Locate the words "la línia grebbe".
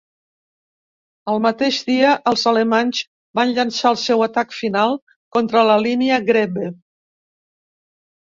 5.73-6.71